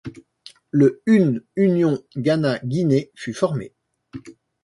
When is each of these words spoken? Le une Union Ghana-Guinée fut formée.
Le 0.71 1.03
une 1.05 1.43
Union 1.55 2.03
Ghana-Guinée 2.17 3.11
fut 3.13 3.35
formée. 3.35 3.71